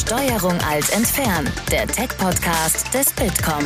Steuerung 0.00 0.58
alt 0.62 0.90
entfernen, 0.94 1.52
der 1.70 1.86
Tech-Podcast 1.86 2.92
des 2.94 3.12
Bitkom. 3.12 3.62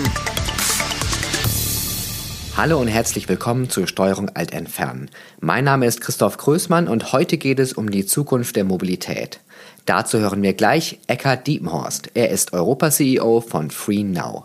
Hallo 2.57 2.81
und 2.81 2.89
herzlich 2.89 3.29
willkommen 3.29 3.71
zur 3.71 3.87
Steuerung 3.87 4.29
alt 4.31 4.53
entfernen. 4.53 5.11
Mein 5.41 5.63
Name 5.63 5.87
ist 5.87 6.01
Christoph 6.01 6.37
Größmann 6.37 6.89
und 6.89 7.13
heute 7.13 7.39
geht 7.39 7.61
es 7.61 7.73
um 7.73 7.89
die 7.89 8.05
Zukunft 8.05 8.57
der 8.57 8.65
Mobilität. 8.65 9.39
Dazu 9.87 10.19
hören 10.19 10.43
wir 10.43 10.55
gleich 10.55 10.99
Eckhard 11.09 11.47
Diepenhorst. 11.47 12.11
Er 12.15 12.31
ist 12.31 12.55
Europa-CEO 12.55 13.43
von 13.43 13.71
FreeNow. 13.71 14.45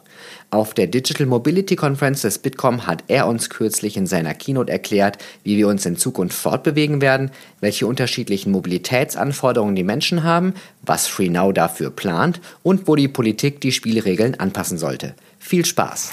Auf 0.52 0.74
der 0.74 0.88
Digital 0.88 1.28
Mobility 1.28 1.78
Conference 1.78 2.24
des 2.24 2.40
Bitkom 2.40 2.86
hat 2.86 3.06
er 3.08 3.26
uns 3.26 3.50
kürzlich 3.50 3.96
in 3.96 4.06
seiner 4.06 4.34
Keynote 4.34 4.70
erklärt, 4.70 5.18
wie 5.44 5.56
wir 5.56 5.70
uns 5.70 5.86
in 5.86 5.96
Zukunft 5.96 6.38
fortbewegen 6.38 7.00
werden, 7.00 7.32
welche 7.62 7.88
unterschiedlichen 7.88 8.52
Mobilitätsanforderungen 8.52 9.76
die 9.76 9.84
Menschen 9.84 10.24
haben, 10.24 10.56
was 10.82 11.08
FreeNow 11.08 11.54
dafür 11.54 11.90
plant 11.90 12.42
und 12.62 12.90
wo 12.90 12.96
die 12.98 13.08
Politik 13.08 13.62
die 13.62 13.72
Spielregeln 13.72 14.38
anpassen 14.38 14.78
sollte. 14.78 15.16
Viel 15.40 15.66
Spaß! 15.66 16.12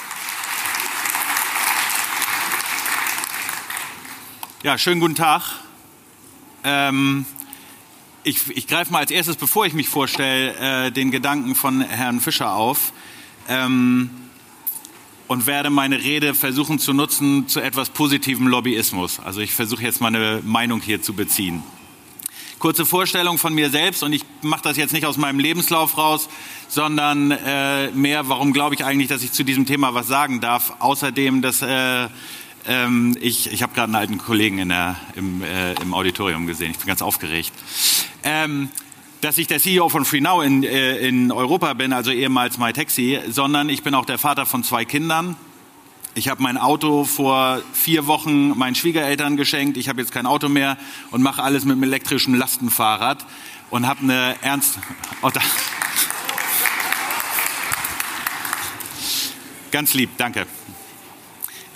Ja, 4.62 4.78
schönen 4.78 5.00
guten 5.00 5.14
Tag. 5.16 5.42
Ähm, 6.64 7.24
ich, 8.26 8.48
ich 8.56 8.66
greife 8.66 8.92
mal 8.92 8.98
als 8.98 9.12
erstes, 9.12 9.36
bevor 9.36 9.66
ich 9.66 9.72
mich 9.72 9.88
vorstelle, 9.88 10.86
äh, 10.86 10.90
den 10.90 11.12
Gedanken 11.12 11.54
von 11.54 11.80
Herrn 11.80 12.20
Fischer 12.20 12.54
auf. 12.54 12.92
Ähm, 13.48 14.10
und 15.28 15.46
werde 15.46 15.70
meine 15.70 16.02
Rede 16.02 16.34
versuchen 16.34 16.78
zu 16.78 16.92
nutzen 16.92 17.48
zu 17.48 17.60
etwas 17.60 17.90
positivem 17.90 18.48
Lobbyismus. 18.48 19.20
Also 19.20 19.40
ich 19.40 19.54
versuche 19.54 19.82
jetzt 19.82 20.00
meine 20.00 20.40
Meinung 20.44 20.80
hier 20.80 21.02
zu 21.02 21.14
beziehen. 21.14 21.62
Kurze 22.58 22.86
Vorstellung 22.86 23.38
von 23.38 23.54
mir 23.54 23.70
selbst 23.70 24.02
und 24.02 24.12
ich 24.12 24.24
mache 24.42 24.62
das 24.62 24.76
jetzt 24.76 24.92
nicht 24.92 25.04
aus 25.04 25.16
meinem 25.16 25.38
Lebenslauf 25.38 25.98
raus, 25.98 26.28
sondern 26.68 27.30
äh, 27.30 27.90
mehr, 27.90 28.28
warum 28.28 28.52
glaube 28.52 28.74
ich 28.74 28.84
eigentlich, 28.84 29.08
dass 29.08 29.22
ich 29.22 29.32
zu 29.32 29.44
diesem 29.44 29.66
Thema 29.66 29.94
was 29.94 30.06
sagen 30.08 30.40
darf. 30.40 30.74
Außerdem, 30.78 31.42
dass 31.42 31.62
äh, 31.62 32.08
ähm, 32.66 33.16
ich, 33.20 33.52
ich 33.52 33.62
habe 33.62 33.74
gerade 33.74 33.86
einen 33.86 33.94
alten 33.94 34.18
Kollegen 34.18 34.58
in 34.58 34.68
der, 34.68 34.96
im, 35.14 35.42
äh, 35.42 35.74
im 35.74 35.94
Auditorium 35.94 36.46
gesehen. 36.46 36.70
Ich 36.70 36.78
bin 36.78 36.86
ganz 36.86 37.02
aufgeregt. 37.02 37.52
Ähm, 38.22 38.70
dass 39.20 39.38
ich 39.38 39.46
der 39.46 39.60
CEO 39.60 39.88
von 39.88 40.04
FreeNow 40.04 40.44
in, 40.44 40.62
äh, 40.62 40.98
in 40.98 41.32
Europa 41.32 41.72
bin, 41.74 41.92
also 41.92 42.10
ehemals 42.10 42.58
MyTaxi, 42.58 43.20
sondern 43.28 43.68
ich 43.68 43.82
bin 43.82 43.94
auch 43.94 44.04
der 44.04 44.18
Vater 44.18 44.46
von 44.46 44.62
zwei 44.62 44.84
Kindern. 44.84 45.36
Ich 46.14 46.28
habe 46.28 46.42
mein 46.42 46.56
Auto 46.56 47.04
vor 47.04 47.60
vier 47.72 48.06
Wochen 48.06 48.56
meinen 48.56 48.74
Schwiegereltern 48.74 49.36
geschenkt. 49.36 49.76
Ich 49.76 49.88
habe 49.88 50.00
jetzt 50.00 50.12
kein 50.12 50.26
Auto 50.26 50.48
mehr 50.48 50.78
und 51.10 51.22
mache 51.22 51.42
alles 51.42 51.64
mit 51.64 51.72
einem 51.72 51.82
elektrischen 51.82 52.34
Lastenfahrrad 52.34 53.26
und 53.70 53.86
habe 53.86 54.00
eine 54.00 54.36
ernst. 54.42 54.78
Oh, 55.22 55.30
Ganz 59.70 59.92
lieb, 59.94 60.10
danke. 60.16 60.46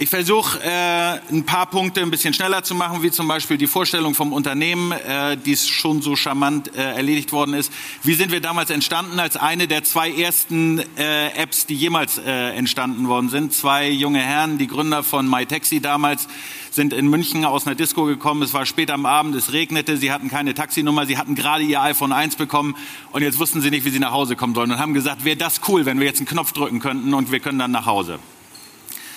Ich 0.02 0.08
versuche 0.08 0.58
äh, 0.62 1.20
ein 1.30 1.44
paar 1.44 1.66
Punkte 1.66 2.00
ein 2.00 2.10
bisschen 2.10 2.32
schneller 2.32 2.62
zu 2.62 2.74
machen, 2.74 3.02
wie 3.02 3.10
zum 3.10 3.28
Beispiel 3.28 3.58
die 3.58 3.66
Vorstellung 3.66 4.14
vom 4.14 4.32
Unternehmen, 4.32 4.92
äh, 4.92 5.36
die 5.36 5.54
schon 5.58 6.00
so 6.00 6.16
charmant 6.16 6.74
äh, 6.74 6.94
erledigt 6.94 7.32
worden 7.32 7.52
ist. 7.52 7.70
Wie 8.02 8.14
sind 8.14 8.32
wir 8.32 8.40
damals 8.40 8.70
entstanden 8.70 9.20
als 9.20 9.36
eine 9.36 9.68
der 9.68 9.84
zwei 9.84 10.10
ersten 10.10 10.78
äh, 10.96 11.26
Apps, 11.36 11.66
die 11.66 11.74
jemals 11.74 12.16
äh, 12.16 12.56
entstanden 12.56 13.08
worden 13.08 13.28
sind? 13.28 13.52
Zwei 13.52 13.90
junge 13.90 14.20
Herren, 14.20 14.56
die 14.56 14.68
Gründer 14.68 15.02
von 15.02 15.28
MyTaxi 15.28 15.80
damals, 15.80 16.28
sind 16.70 16.94
in 16.94 17.06
München 17.10 17.44
aus 17.44 17.66
einer 17.66 17.76
Disco 17.76 18.04
gekommen. 18.04 18.40
Es 18.40 18.54
war 18.54 18.64
spät 18.64 18.90
am 18.90 19.04
Abend, 19.04 19.34
es 19.34 19.52
regnete, 19.52 19.98
sie 19.98 20.10
hatten 20.10 20.30
keine 20.30 20.54
Taxinummer, 20.54 21.04
sie 21.04 21.18
hatten 21.18 21.34
gerade 21.34 21.64
ihr 21.64 21.82
iPhone 21.82 22.12
1 22.12 22.36
bekommen 22.36 22.74
und 23.12 23.20
jetzt 23.20 23.38
wussten 23.38 23.60
sie 23.60 23.68
nicht, 23.68 23.84
wie 23.84 23.90
sie 23.90 23.98
nach 23.98 24.12
Hause 24.12 24.34
kommen 24.34 24.54
sollen 24.54 24.70
und 24.70 24.78
haben 24.78 24.94
gesagt, 24.94 25.26
wäre 25.26 25.36
das 25.36 25.60
cool, 25.68 25.84
wenn 25.84 26.00
wir 26.00 26.06
jetzt 26.06 26.20
einen 26.20 26.26
Knopf 26.26 26.52
drücken 26.52 26.80
könnten 26.80 27.12
und 27.12 27.30
wir 27.30 27.40
können 27.40 27.58
dann 27.58 27.72
nach 27.72 27.84
Hause. 27.84 28.18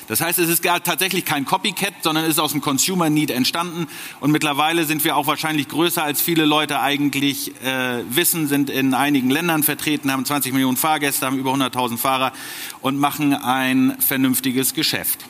Das 0.08 0.22
heißt, 0.22 0.40
es 0.40 0.50
ist 0.50 0.64
tatsächlich 0.64 1.26
kein 1.26 1.46
Copycat, 1.46 1.94
sondern 2.02 2.26
ist 2.26 2.40
aus 2.40 2.52
dem 2.52 2.62
Consumer 2.62 3.10
Need 3.10 3.32
entstanden. 3.32 3.88
Und 4.20 4.32
mittlerweile 4.32 4.86
sind 4.86 5.04
wir 5.04 5.16
auch 5.16 5.28
wahrscheinlich 5.28 5.68
größer, 5.68 6.04
als 6.04 6.22
viele 6.22 6.46
Leute 6.46 6.80
eigentlich 6.80 7.52
äh, 7.64 8.04
wissen, 8.10 8.48
sind 8.48 8.70
in 8.70 8.94
einigen 8.94 9.30
Ländern 9.30 9.64
vertreten, 9.64 10.12
haben 10.12 10.26
20 10.26 10.54
Millionen 10.54 10.78
Fahrgäste, 10.78 11.26
haben 11.26 11.38
über 11.38 11.54
100.000 11.54 11.98
Fahrer 11.98 12.34
und 12.82 12.98
machen 12.98 13.34
ein 13.34 13.96
vernünftiges 14.00 14.74
Geschäft. 14.74 15.26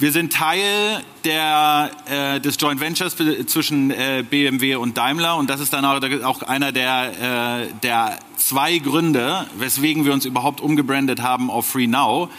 Wir 0.00 0.12
sind 0.12 0.32
Teil 0.32 1.02
der, 1.24 1.90
äh, 2.06 2.40
des 2.40 2.56
Joint 2.58 2.80
Ventures 2.80 3.16
zwischen 3.46 3.90
äh, 3.90 4.24
BMW 4.28 4.76
und 4.76 4.96
Daimler 4.96 5.36
und 5.36 5.50
das 5.50 5.60
ist 5.60 5.74
dann 5.74 5.84
auch 5.84 6.42
einer 6.42 6.72
der, 6.72 7.66
äh, 7.66 7.74
der 7.82 8.18
zwei 8.38 8.78
Gründe, 8.78 9.46
weswegen 9.58 10.06
wir 10.06 10.14
uns 10.14 10.24
überhaupt 10.24 10.62
umgebrandet 10.62 11.20
haben 11.20 11.50
auf 11.50 11.66
Free 11.66 11.86
Now. 11.86 12.30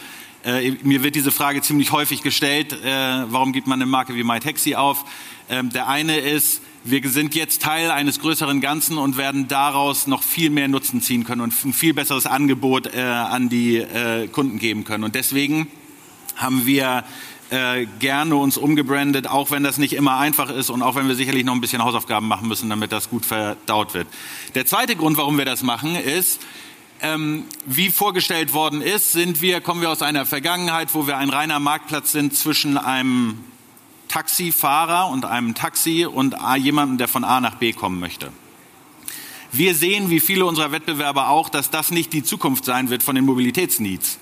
Äh, 0.44 0.72
mir 0.82 1.04
wird 1.04 1.14
diese 1.14 1.30
Frage 1.30 1.62
ziemlich 1.62 1.92
häufig 1.92 2.22
gestellt, 2.22 2.72
äh, 2.72 2.86
warum 2.86 3.52
gibt 3.52 3.68
man 3.68 3.80
eine 3.80 3.88
Marke 3.88 4.16
wie 4.16 4.24
MyTaxi 4.24 4.74
auf? 4.74 5.04
Ähm, 5.48 5.70
der 5.70 5.88
eine 5.88 6.18
ist, 6.18 6.62
wir 6.82 7.08
sind 7.08 7.36
jetzt 7.36 7.62
Teil 7.62 7.92
eines 7.92 8.18
größeren 8.18 8.60
Ganzen 8.60 8.98
und 8.98 9.16
werden 9.16 9.46
daraus 9.46 10.08
noch 10.08 10.24
viel 10.24 10.50
mehr 10.50 10.66
Nutzen 10.66 11.00
ziehen 11.00 11.22
können 11.22 11.42
und 11.42 11.64
ein 11.64 11.72
viel 11.72 11.94
besseres 11.94 12.26
Angebot 12.26 12.92
äh, 12.92 13.02
an 13.02 13.48
die 13.50 13.76
äh, 13.76 14.26
Kunden 14.26 14.58
geben 14.58 14.82
können. 14.82 15.04
Und 15.04 15.14
deswegen 15.14 15.68
haben 16.34 16.66
wir 16.66 17.04
äh, 17.50 17.86
gerne 18.00 18.34
uns 18.34 18.56
umgebrandet, 18.56 19.28
auch 19.28 19.52
wenn 19.52 19.62
das 19.62 19.78
nicht 19.78 19.92
immer 19.92 20.18
einfach 20.18 20.50
ist 20.50 20.70
und 20.70 20.82
auch 20.82 20.96
wenn 20.96 21.06
wir 21.06 21.14
sicherlich 21.14 21.44
noch 21.44 21.54
ein 21.54 21.60
bisschen 21.60 21.84
Hausaufgaben 21.84 22.26
machen 22.26 22.48
müssen, 22.48 22.68
damit 22.68 22.90
das 22.90 23.10
gut 23.10 23.24
verdaut 23.24 23.94
wird. 23.94 24.08
Der 24.56 24.66
zweite 24.66 24.96
Grund, 24.96 25.18
warum 25.18 25.38
wir 25.38 25.44
das 25.44 25.62
machen, 25.62 25.94
ist, 25.94 26.40
ähm, 27.02 27.44
wie 27.66 27.90
vorgestellt 27.90 28.52
worden 28.52 28.80
ist, 28.80 29.12
sind 29.12 29.42
wir, 29.42 29.60
kommen 29.60 29.80
wir 29.80 29.90
aus 29.90 30.02
einer 30.02 30.24
Vergangenheit, 30.24 30.94
wo 30.94 31.06
wir 31.06 31.18
ein 31.18 31.30
reiner 31.30 31.58
Marktplatz 31.58 32.12
sind 32.12 32.34
zwischen 32.34 32.78
einem 32.78 33.38
Taxifahrer 34.08 35.08
und 35.08 35.24
einem 35.24 35.54
Taxi 35.54 36.06
und 36.06 36.36
jemandem, 36.58 36.98
der 36.98 37.08
von 37.08 37.24
A 37.24 37.40
nach 37.40 37.56
B 37.56 37.72
kommen 37.72 37.98
möchte. 37.98 38.30
Wir 39.50 39.74
sehen, 39.74 40.10
wie 40.10 40.20
viele 40.20 40.46
unserer 40.46 40.72
Wettbewerber 40.72 41.28
auch, 41.28 41.48
dass 41.48 41.70
das 41.70 41.90
nicht 41.90 42.12
die 42.12 42.22
Zukunft 42.22 42.64
sein 42.64 42.88
wird 42.88 43.02
von 43.02 43.14
den 43.14 43.24
Mobilitätsneeds. 43.24 44.18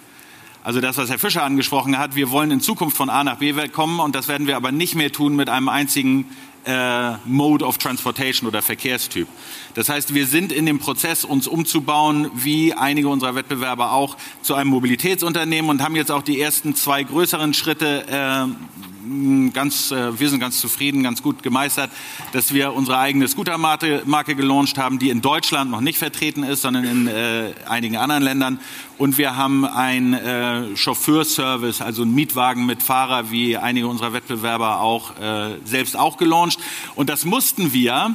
Also 0.62 0.80
das, 0.80 0.96
was 0.98 1.08
Herr 1.08 1.18
Fischer 1.18 1.42
angesprochen 1.42 1.96
hat, 1.96 2.16
wir 2.16 2.30
wollen 2.30 2.50
in 2.50 2.60
Zukunft 2.60 2.96
von 2.96 3.08
A 3.08 3.24
nach 3.24 3.36
B 3.36 3.52
kommen 3.68 4.00
und 4.00 4.14
das 4.14 4.28
werden 4.28 4.46
wir 4.46 4.56
aber 4.56 4.72
nicht 4.72 4.94
mehr 4.94 5.10
tun 5.10 5.36
mit 5.36 5.48
einem 5.48 5.68
einzigen 5.68 6.26
äh, 6.64 7.12
Mode 7.24 7.64
of 7.64 7.78
Transportation 7.78 8.48
oder 8.48 8.62
Verkehrstyp. 8.62 9.28
Das 9.74 9.88
heißt, 9.88 10.14
wir 10.14 10.26
sind 10.26 10.52
in 10.52 10.66
dem 10.66 10.78
Prozess, 10.78 11.24
uns 11.24 11.46
umzubauen, 11.46 12.30
wie 12.34 12.74
einige 12.74 13.08
unserer 13.08 13.34
Wettbewerber 13.34 13.92
auch, 13.92 14.16
zu 14.42 14.54
einem 14.54 14.70
Mobilitätsunternehmen 14.70 15.70
und 15.70 15.82
haben 15.82 15.96
jetzt 15.96 16.10
auch 16.10 16.22
die 16.22 16.40
ersten 16.40 16.74
zwei 16.74 17.02
größeren 17.02 17.54
Schritte 17.54 18.06
äh, 18.08 19.50
ganz, 19.52 19.90
äh, 19.90 20.18
wir 20.18 20.28
sind 20.28 20.40
ganz 20.40 20.60
zufrieden, 20.60 21.02
ganz 21.02 21.22
gut 21.22 21.42
gemeistert, 21.42 21.90
dass 22.32 22.52
wir 22.52 22.72
unsere 22.72 22.98
eigene 22.98 23.26
Scootermarke 23.28 24.02
Marke 24.04 24.34
gelauncht 24.34 24.78
haben, 24.78 24.98
die 24.98 25.10
in 25.10 25.20
Deutschland 25.20 25.70
noch 25.70 25.80
nicht 25.80 25.98
vertreten 25.98 26.42
ist, 26.42 26.62
sondern 26.62 26.84
in 26.84 27.06
äh, 27.06 27.52
einigen 27.68 27.96
anderen 27.96 28.22
Ländern. 28.22 28.60
Und 28.98 29.16
wir 29.16 29.36
haben 29.36 29.64
ein 29.64 30.12
äh, 30.12 30.76
Chauffeurservice, 30.76 31.80
also 31.80 32.02
einen 32.02 32.14
Mietwagen 32.14 32.66
mit 32.66 32.82
Fahrer, 32.82 33.30
wie 33.30 33.56
einige 33.56 33.86
unserer 33.86 34.12
Wettbewerber 34.12 34.80
auch 34.80 35.18
äh, 35.18 35.56
selbst 35.64 35.96
auch 35.96 36.16
gelauncht. 36.18 36.49
Und 36.94 37.08
das 37.10 37.24
mussten 37.24 37.72
wir, 37.72 38.14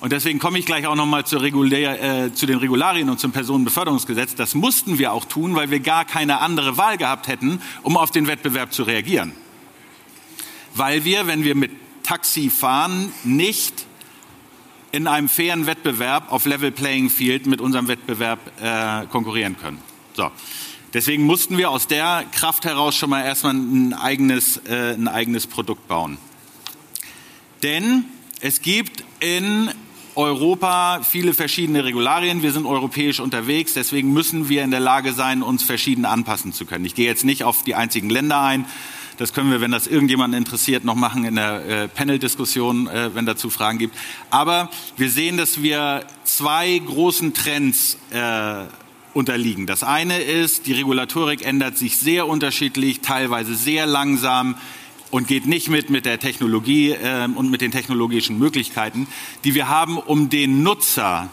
und 0.00 0.12
deswegen 0.12 0.38
komme 0.38 0.58
ich 0.58 0.66
gleich 0.66 0.86
auch 0.86 0.96
nochmal 0.96 1.24
zu, 1.24 1.38
äh, 1.38 2.32
zu 2.32 2.46
den 2.46 2.58
Regularien 2.58 3.08
und 3.08 3.20
zum 3.20 3.32
Personenbeförderungsgesetz. 3.32 4.34
Das 4.34 4.54
mussten 4.54 4.98
wir 4.98 5.12
auch 5.12 5.24
tun, 5.24 5.54
weil 5.54 5.70
wir 5.70 5.80
gar 5.80 6.04
keine 6.04 6.40
andere 6.40 6.76
Wahl 6.76 6.98
gehabt 6.98 7.28
hätten, 7.28 7.60
um 7.82 7.96
auf 7.96 8.10
den 8.10 8.26
Wettbewerb 8.26 8.72
zu 8.72 8.82
reagieren 8.82 9.32
weil 10.74 11.04
wir, 11.04 11.26
wenn 11.26 11.44
wir 11.44 11.54
mit 11.54 11.70
Taxi 12.02 12.50
fahren, 12.50 13.12
nicht 13.22 13.86
in 14.92 15.06
einem 15.06 15.28
fairen 15.28 15.66
Wettbewerb 15.66 16.30
auf 16.30 16.44
Level 16.44 16.70
Playing 16.70 17.10
Field 17.10 17.46
mit 17.46 17.60
unserem 17.60 17.88
Wettbewerb 17.88 18.38
äh, 18.60 19.06
konkurrieren 19.06 19.56
können. 19.58 19.78
So. 20.14 20.30
Deswegen 20.92 21.24
mussten 21.24 21.58
wir 21.58 21.70
aus 21.70 21.88
der 21.88 22.24
Kraft 22.32 22.64
heraus 22.64 22.94
schon 22.94 23.10
mal 23.10 23.24
erstmal 23.24 23.54
ein 23.54 23.94
eigenes, 23.94 24.58
äh, 24.58 24.94
ein 24.94 25.08
eigenes 25.08 25.46
Produkt 25.46 25.88
bauen. 25.88 26.18
Denn 27.64 28.04
es 28.40 28.60
gibt 28.60 29.04
in 29.20 29.70
Europa 30.16 31.00
viele 31.02 31.32
verschiedene 31.32 31.82
Regularien. 31.82 32.42
Wir 32.42 32.52
sind 32.52 32.66
europäisch 32.66 33.20
unterwegs, 33.20 33.72
deswegen 33.72 34.12
müssen 34.12 34.50
wir 34.50 34.62
in 34.64 34.70
der 34.70 34.80
Lage 34.80 35.14
sein, 35.14 35.42
uns 35.42 35.62
verschieden 35.62 36.04
anpassen 36.04 36.52
zu 36.52 36.66
können. 36.66 36.84
Ich 36.84 36.94
gehe 36.94 37.06
jetzt 37.06 37.24
nicht 37.24 37.42
auf 37.42 37.62
die 37.62 37.74
einzigen 37.74 38.10
Länder 38.10 38.42
ein, 38.42 38.66
das 39.16 39.32
können 39.32 39.50
wir, 39.50 39.62
wenn 39.62 39.70
das 39.70 39.86
irgendjemanden 39.86 40.36
interessiert, 40.36 40.84
noch 40.84 40.94
machen 40.94 41.24
in 41.24 41.36
der 41.36 41.64
äh, 41.64 41.88
Panel-Diskussion, 41.88 42.86
äh, 42.88 43.14
wenn 43.14 43.24
dazu 43.24 43.48
Fragen 43.48 43.78
gibt. 43.78 43.96
Aber 44.28 44.68
wir 44.98 45.08
sehen, 45.08 45.38
dass 45.38 45.62
wir 45.62 46.04
zwei 46.24 46.78
großen 46.78 47.32
Trends 47.32 47.96
äh, 48.10 48.64
unterliegen. 49.14 49.66
Das 49.66 49.84
eine 49.84 50.18
ist, 50.18 50.66
die 50.66 50.72
Regulatorik 50.74 51.46
ändert 51.46 51.78
sich 51.78 51.96
sehr 51.96 52.26
unterschiedlich, 52.26 53.00
teilweise 53.00 53.54
sehr 53.54 53.86
langsam 53.86 54.56
und 55.14 55.28
geht 55.28 55.46
nicht 55.46 55.68
mit 55.68 55.90
mit 55.90 56.06
der 56.06 56.18
Technologie 56.18 56.90
äh, 56.90 57.28
und 57.32 57.48
mit 57.48 57.60
den 57.60 57.70
technologischen 57.70 58.36
Möglichkeiten, 58.36 59.06
die 59.44 59.54
wir 59.54 59.68
haben, 59.68 59.96
um 59.96 60.28
den 60.28 60.64
Nutzer 60.64 61.30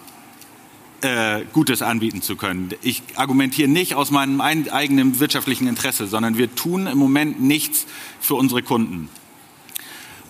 äh, 1.02 1.42
Gutes 1.52 1.82
anbieten 1.82 2.22
zu 2.22 2.36
können. 2.36 2.70
Ich 2.84 3.02
argumentiere 3.16 3.68
nicht 3.68 3.96
aus 3.96 4.12
meinem 4.12 4.40
eigenen 4.40 5.20
wirtschaftlichen 5.20 5.66
Interesse, 5.68 6.06
sondern 6.06 6.38
wir 6.38 6.54
tun 6.54 6.86
im 6.86 7.00
Moment 7.00 7.42
nichts 7.42 7.88
für 8.20 8.36
unsere 8.36 8.62
Kunden. 8.62 9.10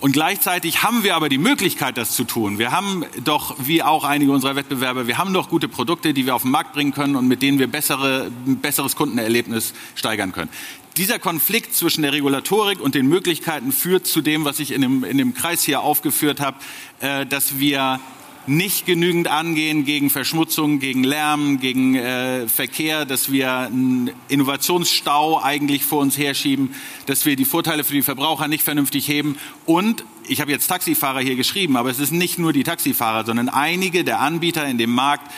Und 0.00 0.12
gleichzeitig 0.12 0.82
haben 0.82 1.04
wir 1.04 1.14
aber 1.14 1.28
die 1.28 1.38
Möglichkeit, 1.38 1.96
das 1.98 2.16
zu 2.16 2.24
tun. 2.24 2.58
Wir 2.58 2.72
haben 2.72 3.04
doch, 3.22 3.54
wie 3.60 3.84
auch 3.84 4.02
einige 4.02 4.32
unserer 4.32 4.56
Wettbewerber, 4.56 5.06
wir 5.06 5.18
haben 5.18 5.32
doch 5.32 5.50
gute 5.50 5.68
Produkte, 5.68 6.14
die 6.14 6.24
wir 6.24 6.34
auf 6.34 6.42
den 6.42 6.50
Markt 6.50 6.72
bringen 6.72 6.92
können 6.92 7.14
und 7.14 7.28
mit 7.28 7.42
denen 7.42 7.58
wir 7.60 7.68
bessere, 7.68 8.32
ein 8.46 8.56
besseres 8.56 8.96
Kundenerlebnis 8.96 9.74
steigern 9.94 10.32
können. 10.32 10.50
Dieser 10.98 11.18
Konflikt 11.18 11.74
zwischen 11.74 12.02
der 12.02 12.12
Regulatorik 12.12 12.78
und 12.78 12.94
den 12.94 13.06
Möglichkeiten 13.06 13.72
führt 13.72 14.06
zu 14.06 14.20
dem, 14.20 14.44
was 14.44 14.60
ich 14.60 14.72
in 14.72 14.82
dem, 14.82 15.04
in 15.04 15.16
dem 15.16 15.32
Kreis 15.32 15.62
hier 15.62 15.80
aufgeführt 15.80 16.38
habe, 16.38 16.58
äh, 17.00 17.24
dass 17.24 17.58
wir 17.58 17.98
nicht 18.46 18.84
genügend 18.84 19.28
angehen 19.28 19.86
gegen 19.86 20.10
Verschmutzung, 20.10 20.80
gegen 20.80 21.02
Lärm, 21.02 21.60
gegen 21.60 21.94
äh, 21.94 22.46
Verkehr, 22.46 23.06
dass 23.06 23.32
wir 23.32 23.50
einen 23.52 24.10
Innovationsstau 24.28 25.40
eigentlich 25.40 25.82
vor 25.82 26.00
uns 26.00 26.18
herschieben, 26.18 26.74
dass 27.06 27.24
wir 27.24 27.36
die 27.36 27.46
Vorteile 27.46 27.84
für 27.84 27.94
die 27.94 28.02
Verbraucher 28.02 28.48
nicht 28.48 28.62
vernünftig 28.62 29.08
heben. 29.08 29.38
Und 29.64 30.04
ich 30.28 30.42
habe 30.42 30.50
jetzt 30.50 30.66
Taxifahrer 30.66 31.20
hier 31.20 31.36
geschrieben, 31.36 31.78
aber 31.78 31.88
es 31.88 32.00
ist 32.00 32.12
nicht 32.12 32.38
nur 32.38 32.52
die 32.52 32.64
Taxifahrer, 32.64 33.24
sondern 33.24 33.48
einige 33.48 34.04
der 34.04 34.20
Anbieter 34.20 34.66
in 34.66 34.76
dem 34.76 34.90
Markt 34.90 35.30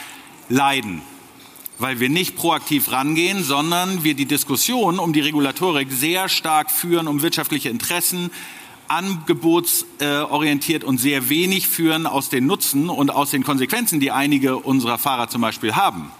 leiden, 0.48 1.02
weil 1.78 2.00
wir 2.00 2.08
nicht 2.08 2.36
proaktiv 2.36 2.92
rangehen, 2.92 3.42
sondern 3.42 4.04
wir 4.04 4.14
die 4.14 4.26
Diskussion 4.26 4.98
um 4.98 5.12
die 5.12 5.20
Regulatorik 5.20 5.88
sehr 5.90 6.28
stark 6.28 6.70
führen, 6.70 7.08
um 7.08 7.22
wirtschaftliche 7.22 7.68
Interessen, 7.68 8.30
angebotsorientiert 8.88 10.84
und 10.84 10.98
sehr 10.98 11.28
wenig 11.28 11.66
führen 11.68 12.06
aus 12.06 12.28
den 12.28 12.46
Nutzen 12.46 12.88
und 12.88 13.10
aus 13.10 13.30
den 13.30 13.42
Konsequenzen, 13.42 13.98
die 13.98 14.10
einige 14.10 14.56
unserer 14.56 14.98
Fahrer 14.98 15.28
zum 15.28 15.40
Beispiel 15.40 15.74
haben. 15.74 16.12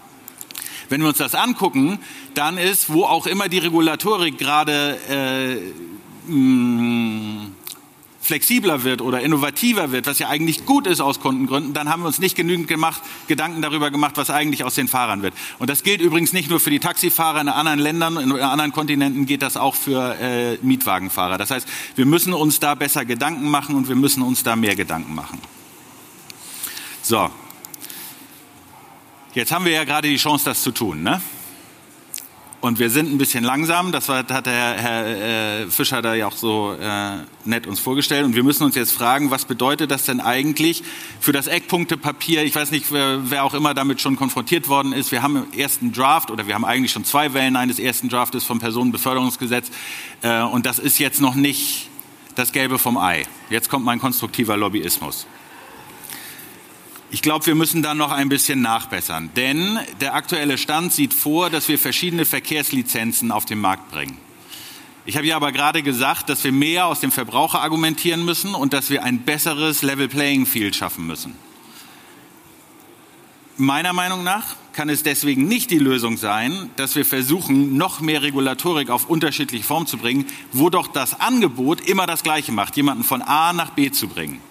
Wenn 0.89 1.01
wir 1.01 1.07
uns 1.07 1.17
das 1.17 1.35
angucken, 1.35 1.99
dann 2.33 2.57
ist, 2.57 2.91
wo 2.91 3.03
auch 3.03 3.27
immer 3.27 3.49
die 3.49 3.57
Regulatorik 3.59 4.37
gerade 4.37 4.97
äh, 5.09 6.31
mh, 6.31 7.34
flexibler 8.25 8.83
wird 8.83 9.01
oder 9.01 9.21
innovativer 9.21 9.91
wird, 9.91 10.07
was 10.07 10.17
ja 10.17 10.29
eigentlich 10.29 10.65
gut 10.65 10.87
ist 10.87 10.99
aus 10.99 11.19
Kundengründen, 11.19 11.73
dann 11.73 11.89
haben 11.89 12.01
wir 12.01 12.07
uns 12.07 12.17
nicht 12.17 12.35
genügend 12.35 12.67
gemacht, 12.67 13.01
Gedanken 13.27 13.61
darüber 13.61 13.91
gemacht, 13.91 14.17
was 14.17 14.31
eigentlich 14.31 14.63
aus 14.63 14.73
den 14.73 14.87
Fahrern 14.87 15.21
wird. 15.21 15.35
Und 15.59 15.69
das 15.69 15.83
gilt 15.83 16.01
übrigens 16.01 16.33
nicht 16.33 16.49
nur 16.49 16.59
für 16.59 16.71
die 16.71 16.79
Taxifahrer 16.79 17.41
in 17.41 17.49
anderen 17.49 17.79
Ländern, 17.79 18.17
in 18.17 18.31
anderen 18.31 18.71
Kontinenten 18.71 19.27
geht 19.27 19.43
das 19.43 19.57
auch 19.57 19.75
für 19.75 20.15
äh, 20.19 20.57
Mietwagenfahrer. 20.63 21.37
Das 21.37 21.51
heißt, 21.51 21.67
wir 21.95 22.05
müssen 22.07 22.33
uns 22.33 22.59
da 22.59 22.73
besser 22.73 23.05
Gedanken 23.05 23.47
machen 23.47 23.75
und 23.75 23.87
wir 23.87 23.95
müssen 23.95 24.23
uns 24.23 24.41
da 24.41 24.55
mehr 24.55 24.75
Gedanken 24.75 25.13
machen. 25.13 25.39
So. 27.03 27.29
Jetzt 29.35 29.51
haben 29.51 29.65
wir 29.65 29.73
ja 29.73 29.83
gerade 29.83 30.07
die 30.07 30.17
Chance, 30.17 30.45
das 30.45 30.63
zu 30.63 30.71
tun. 30.71 31.03
Ne? 31.03 31.21
Und 32.65 32.79
wir 32.79 32.89
sind 32.89 33.13
ein 33.13 33.19
bisschen 33.19 33.43
langsam, 33.43 33.91
das 33.91 34.09
hat 34.09 34.31
der 34.47 34.53
Herr, 34.53 34.75
Herr 34.75 35.59
äh, 35.61 35.67
Fischer 35.67 36.01
da 36.01 36.15
ja 36.15 36.25
auch 36.25 36.35
so 36.35 36.73
äh, 36.73 37.17
nett 37.43 37.67
uns 37.67 37.79
vorgestellt. 37.79 38.25
Und 38.25 38.33
wir 38.33 38.41
müssen 38.41 38.63
uns 38.63 38.73
jetzt 38.73 38.91
fragen, 38.91 39.29
was 39.29 39.45
bedeutet 39.45 39.91
das 39.91 40.05
denn 40.05 40.19
eigentlich 40.19 40.81
für 41.19 41.31
das 41.31 41.45
Eckpunktepapier? 41.45 42.43
Ich 42.43 42.55
weiß 42.55 42.71
nicht, 42.71 42.91
wer, 42.91 43.19
wer 43.29 43.43
auch 43.43 43.53
immer 43.53 43.75
damit 43.75 44.01
schon 44.01 44.15
konfrontiert 44.15 44.67
worden 44.67 44.93
ist. 44.93 45.11
Wir 45.11 45.21
haben 45.21 45.35
im 45.35 45.59
ersten 45.59 45.91
Draft 45.91 46.31
oder 46.31 46.47
wir 46.47 46.55
haben 46.55 46.65
eigentlich 46.65 46.91
schon 46.91 47.05
zwei 47.05 47.35
Wellen 47.35 47.55
eines 47.55 47.77
ersten 47.77 48.09
Draftes 48.09 48.43
vom 48.45 48.57
Personenbeförderungsgesetz. 48.57 49.69
Äh, 50.23 50.41
und 50.41 50.65
das 50.65 50.79
ist 50.79 50.97
jetzt 50.97 51.21
noch 51.21 51.35
nicht 51.35 51.91
das 52.33 52.51
Gelbe 52.51 52.79
vom 52.79 52.97
Ei. 52.97 53.27
Jetzt 53.51 53.69
kommt 53.69 53.85
mein 53.85 53.99
konstruktiver 53.99 54.57
Lobbyismus. 54.57 55.27
Ich 57.11 57.21
glaube, 57.21 57.45
wir 57.45 57.55
müssen 57.55 57.81
da 57.83 57.93
noch 57.93 58.11
ein 58.11 58.29
bisschen 58.29 58.61
nachbessern, 58.61 59.29
denn 59.35 59.79
der 60.01 60.15
aktuelle 60.15 60.57
Stand 60.57 60.91
sieht 60.91 61.13
vor, 61.13 61.49
dass 61.49 61.67
wir 61.67 61.77
verschiedene 61.77 62.25
Verkehrslizenzen 62.25 63.31
auf 63.31 63.45
den 63.45 63.59
Markt 63.59 63.91
bringen. 63.91 64.17
Ich 65.05 65.17
habe 65.17 65.27
ja 65.27 65.35
aber 65.35 65.51
gerade 65.51 65.83
gesagt, 65.83 66.29
dass 66.29 66.43
wir 66.43 66.51
mehr 66.51 66.87
aus 66.87 66.99
dem 66.99 67.11
Verbraucher 67.11 67.61
argumentieren 67.61 68.25
müssen 68.25 68.55
und 68.55 68.73
dass 68.73 68.89
wir 68.89 69.03
ein 69.03 69.19
besseres 69.19 69.83
Level 69.83 70.07
Playing 70.07 70.47
Field 70.47 70.75
schaffen 70.75 71.05
müssen. 71.05 71.35
Meiner 73.57 73.93
Meinung 73.93 74.23
nach 74.23 74.55
kann 74.73 74.89
es 74.89 75.03
deswegen 75.03 75.47
nicht 75.47 75.69
die 75.71 75.79
Lösung 75.79 76.17
sein, 76.17 76.71
dass 76.75 76.95
wir 76.95 77.05
versuchen, 77.05 77.77
noch 77.77 78.01
mehr 78.01 78.23
Regulatorik 78.23 78.89
auf 78.89 79.05
unterschiedliche 79.07 79.63
Form 79.63 79.85
zu 79.85 79.97
bringen, 79.97 80.25
wo 80.51 80.69
doch 80.69 80.87
das 80.87 81.21
Angebot 81.21 81.81
immer 81.81 82.07
das 82.07 82.23
Gleiche 82.23 82.51
macht, 82.51 82.75
jemanden 82.75 83.05
von 83.05 83.21
A 83.21 83.53
nach 83.53 83.69
B 83.69 83.91
zu 83.91 84.07
bringen. 84.07 84.41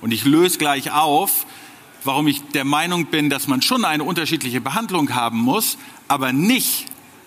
Und 0.00 0.12
ich 0.12 0.24
löse 0.24 0.56
gleich 0.56 0.92
auf, 0.92 1.46
warum 2.04 2.26
ich 2.26 2.42
der 2.52 2.64
Meinung 2.64 3.06
bin, 3.06 3.30
dass 3.30 3.48
man 3.48 3.62
schon 3.62 3.84
eine 3.84 4.04
unterschiedliche 4.04 4.60
Behandlung 4.60 5.14
haben 5.14 5.38
muss, 5.38 5.78
aber 6.08 6.32
nicht 6.32 6.86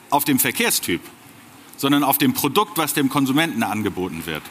auf 0.09 0.23
dem 0.23 0.39
Verkehrstyp, 0.39 1.01
sondern 1.75 2.03
auf 2.03 2.17
dem 2.17 2.33
Produkt, 2.33 2.77
was 2.77 2.93
dem 2.93 3.09
Konsumenten 3.09 3.63
angeboten 3.63 4.25
wird. 4.25 4.43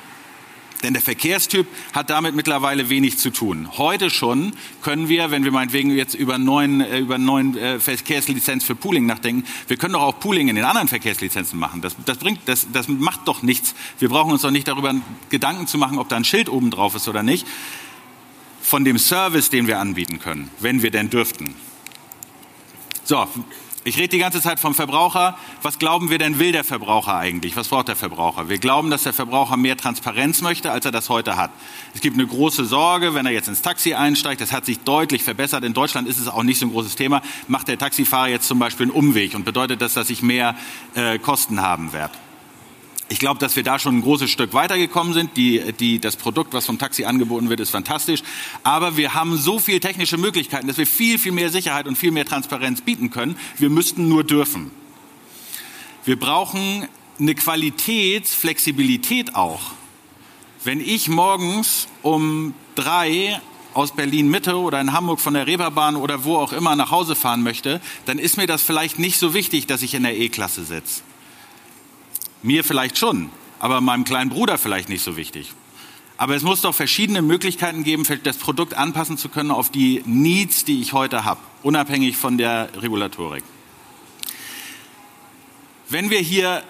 Denn 0.83 0.93
der 0.93 1.03
Verkehrstyp 1.03 1.67
hat 1.95 2.11
damit 2.11 2.35
mittlerweile 2.35 2.91
wenig 2.91 3.19
zu 3.19 3.31
tun. 3.31 3.69
Heute 3.79 4.11
schon 4.11 4.53
können 4.83 5.09
wir, 5.09 5.31
wenn 5.31 5.43
wir 5.43 5.51
meinetwegen 5.51 5.91
jetzt 5.91 6.15
über 6.15 6.39
neuen, 6.39 6.81
äh, 6.81 6.99
über 6.99 7.19
neuen 7.19 7.57
äh, 7.57 7.81
Verkehrslizenz 7.81 8.65
für 8.65 8.75
Pooling 8.75 9.07
nachdenken, 9.07 9.45
wir 9.69 9.79
können 9.79 9.95
doch 9.95 10.03
auch 10.03 10.21
Pooling 10.21 10.49
in 10.49 10.57
den 10.57 10.65
anderen 10.65 10.89
Verkehrslizenzen 10.89 11.59
machen. 11.59 11.81
Das, 11.81 11.97
das, 12.05 12.19
bringt, 12.19 12.41
das, 12.47 12.67
das 12.73 12.89
macht 12.89 13.27
doch 13.27 13.43
nichts. 13.43 13.75
Wir 13.99 14.09
brauchen 14.09 14.33
uns 14.33 14.43
doch 14.43 14.51
nicht 14.51 14.69
darüber 14.69 14.95
Gedanken 15.31 15.67
zu 15.67 15.79
machen, 15.79 15.99
ob 15.99 16.09
da 16.09 16.17
ein 16.17 16.25
Schild 16.25 16.49
oben 16.49 16.71
drauf 16.71 16.95
ist 16.95 17.09
oder 17.09 17.23
nicht, 17.23 17.47
von 18.67 18.85
dem 18.85 18.99
Service, 18.99 19.49
den 19.49 19.69
wir 19.69 19.79
anbieten 19.79 20.19
können, 20.19 20.51
wenn 20.59 20.83
wir 20.83 20.91
denn 20.91 21.09
dürften. 21.09 21.55
So, 23.05 23.29
ich 23.85 23.97
rede 23.97 24.09
die 24.09 24.19
ganze 24.19 24.43
Zeit 24.43 24.59
vom 24.59 24.75
Verbraucher. 24.75 25.39
Was 25.63 25.79
glauben 25.79 26.11
wir 26.11 26.19
denn 26.19 26.41
will 26.41 26.51
der 26.51 26.65
Verbraucher 26.65 27.17
eigentlich? 27.17 27.55
Was 27.55 27.69
braucht 27.69 27.87
der 27.87 27.95
Verbraucher? 27.95 28.49
Wir 28.49 28.59
glauben, 28.59 28.91
dass 28.91 29.05
der 29.05 29.13
Verbraucher 29.13 29.57
mehr 29.57 29.77
Transparenz 29.77 30.43
möchte, 30.43 30.73
als 30.73 30.85
er 30.85 30.91
das 30.91 31.09
heute 31.09 31.37
hat. 31.37 31.53
Es 31.95 32.01
gibt 32.01 32.19
eine 32.19 32.27
große 32.27 32.65
Sorge, 32.65 33.15
wenn 33.15 33.25
er 33.25 33.31
jetzt 33.31 33.47
ins 33.47 33.63
Taxi 33.63 33.95
einsteigt. 33.95 34.41
Das 34.41 34.51
hat 34.51 34.67
sich 34.67 34.81
deutlich 34.81 35.23
verbessert. 35.23 35.63
In 35.63 35.73
Deutschland 35.73 36.09
ist 36.09 36.19
es 36.19 36.27
auch 36.27 36.43
nicht 36.43 36.59
so 36.59 36.67
ein 36.67 36.73
großes 36.73 36.97
Thema. 36.97 37.23
Macht 37.47 37.69
der 37.69 37.79
Taxifahrer 37.79 38.31
jetzt 38.31 38.49
zum 38.49 38.59
Beispiel 38.59 38.87
einen 38.87 38.97
Umweg 38.97 39.37
und 39.37 39.45
bedeutet 39.45 39.81
das, 39.81 39.95
dass 39.95 40.11
ich 40.11 40.23
mehr 40.23 40.57
äh, 40.97 41.21
Kosten 41.21 41.63
haben 41.63 41.93
werde? 41.93 42.15
Ich 43.09 43.21
glaube, 43.21 43.39
dass 43.39 43.55
wir 43.55 43.63
da 43.63 43.79
schon 43.79 43.99
ein 43.99 44.03
großes 44.03 44.31
Stück 44.31 44.53
weitergekommen 44.53 45.15
sind. 45.15 45.37
Die, 45.37 45.73
die, 45.73 46.01
das 46.01 46.17
Produkt, 46.17 46.53
was 46.55 46.67
vom 46.67 46.79
Taxi 46.79 47.05
angeboten 47.05 47.49
wird, 47.49 47.61
ist 47.61 47.71
fantastisch. 47.71 48.25
Aber 48.65 48.97
wir 48.97 49.15
haben 49.15 49.37
so 49.37 49.61
viele 49.61 49.79
technische 49.79 50.19
Möglichkeiten, 50.19 50.67
dass 50.67 50.77
wir 50.77 50.89
viel, 50.89 51.19
viel 51.19 51.31
mehr 51.31 51.51
Sicherheit 51.51 51.87
und 51.87 51.97
viel 51.97 52.11
mehr 52.11 52.25
Transparenz 52.25 52.81
bieten 52.81 53.11
können. 53.11 53.37
Wir 53.59 53.71
müssten 53.71 54.09
nur 54.09 54.25
dürfen. 54.25 54.73
Wir 56.05 56.19
brauchen 56.19 56.89
eine 57.19 57.35
Qualitätsflexibilität 57.37 59.37
auch. 59.37 59.63
Wenn 60.65 60.81
ich 60.81 61.09
morgens 61.09 61.87
um 62.03 62.55
drei 62.75 63.41
aus 63.73 63.93
Berlin 63.93 64.29
Mitte 64.29 64.57
oder 64.57 64.81
in 64.81 64.93
Hamburg 64.93 65.21
von 65.21 65.35
der 65.35 65.47
Reeperbahn 65.47 65.95
oder 65.97 66.25
wo 66.25 66.39
auch 66.39 66.53
immer 66.53 66.75
nach 66.75 66.91
Hause 66.91 67.15
fahren 67.15 67.45
möchte, 67.45 67.81
dann 68.07 68.19
ist 68.19 68.37
mir 68.37 68.49
das 68.49 68.63
vielleicht 68.63 68.99
nicht 68.99 69.19
so 69.19 69.33
wichtig, 69.33 69.67
dass 69.67 69.83
ich 69.83 69.95
in 69.95 70.03
der 70.03 70.19
E-Klasse 70.19 70.65
sitze. 70.65 71.03
Mir 72.47 72.63
vielleicht 72.63 72.97
schon, 72.97 73.31
aber 73.59 73.81
meinem 73.81 74.05
kleinen 74.05 74.31
Bruder 74.31 74.57
vielleicht 74.57 74.89
nicht 74.89 75.03
so 75.03 75.17
wichtig. 75.17 75.53
Aber 76.17 76.37
es 76.37 76.45
muss 76.45 76.61
doch 76.61 76.77
verschiedene 76.77 77.21
Möglichkeiten 77.21 77.83
geben, 77.83 78.05
das 78.23 78.37
Produkt 78.37 78.75
anpassen 78.75 79.19
zu 79.19 79.29
können 79.29 79.51
auf 79.51 79.69
die 79.69 80.01
Needs, 80.07 80.65
die 80.65 80.81
ich 80.81 80.93
heute 80.93 81.25
habe, 81.25 81.41
unabhängig 81.65 82.17
von 82.17 82.39
der 82.39 82.71
Regulatorik. 82.81 83.43
Wenn 85.89 86.09
wir 86.09 86.21
hier 86.21 86.63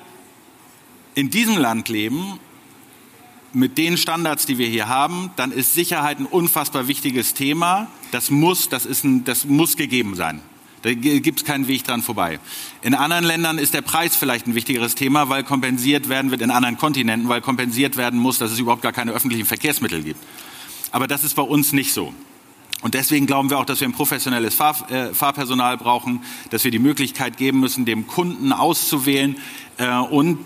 in 1.14 1.28
diesem 1.28 1.58
Land 1.58 1.90
leben, 1.90 2.40
mit 3.52 3.76
den 3.76 3.98
Standards, 3.98 4.46
die 4.46 4.56
wir 4.56 4.68
hier 4.68 4.88
haben, 4.88 5.30
dann 5.36 5.52
ist 5.52 5.74
Sicherheit 5.74 6.18
ein 6.18 6.26
unfassbar 6.26 6.88
wichtiges 6.88 7.34
Thema. 7.34 7.88
Das 8.12 8.30
muss, 8.30 8.70
das 8.70 8.86
ist 8.86 9.04
ein, 9.04 9.24
das 9.24 9.44
muss 9.44 9.76
gegeben 9.76 10.14
sein. 10.14 10.40
Da 10.82 10.92
gibt 10.94 11.40
es 11.40 11.44
keinen 11.44 11.68
Weg 11.68 11.84
dran 11.84 12.02
vorbei. 12.02 12.38
In 12.82 12.94
anderen 12.94 13.24
Ländern 13.24 13.58
ist 13.58 13.74
der 13.74 13.82
Preis 13.82 14.14
vielleicht 14.14 14.46
ein 14.46 14.54
wichtigeres 14.54 14.94
Thema, 14.94 15.28
weil 15.28 15.42
kompensiert 15.42 16.08
werden 16.08 16.30
wird 16.30 16.42
in 16.42 16.50
anderen 16.50 16.76
Kontinenten, 16.76 17.28
weil 17.28 17.40
kompensiert 17.40 17.96
werden 17.96 18.18
muss, 18.20 18.38
dass 18.38 18.52
es 18.52 18.58
überhaupt 18.58 18.82
gar 18.82 18.92
keine 18.92 19.12
öffentlichen 19.12 19.46
Verkehrsmittel 19.46 20.02
gibt. 20.02 20.22
Aber 20.92 21.06
das 21.06 21.24
ist 21.24 21.34
bei 21.34 21.42
uns 21.42 21.72
nicht 21.72 21.92
so. 21.92 22.14
Und 22.82 22.94
deswegen 22.94 23.26
glauben 23.26 23.50
wir 23.50 23.58
auch, 23.58 23.64
dass 23.64 23.80
wir 23.80 23.88
ein 23.88 23.92
professionelles 23.92 24.54
Fahr 24.54 24.90
äh, 24.90 25.14
Fahrpersonal 25.14 25.78
brauchen, 25.78 26.22
dass 26.50 26.62
wir 26.64 26.70
die 26.70 26.78
Möglichkeit 26.78 27.36
geben 27.36 27.60
müssen, 27.60 27.84
dem 27.84 28.06
Kunden 28.06 28.52
auszuwählen 28.52 29.36
äh, 29.78 29.88
und 29.96 30.38